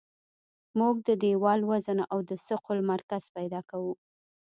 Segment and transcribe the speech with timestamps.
[0.79, 3.93] موږ د دیوال وزن او د ثقل مرکز پیدا کوو